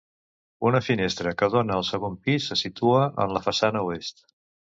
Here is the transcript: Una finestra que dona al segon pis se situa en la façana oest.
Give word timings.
Una 0.69 0.79
finestra 0.85 1.33
que 1.41 1.49
dona 1.55 1.75
al 1.81 1.85
segon 1.89 2.15
pis 2.29 2.49
se 2.53 2.59
situa 2.63 3.05
en 3.27 3.37
la 3.37 3.45
façana 3.51 3.87
oest. 3.93 4.27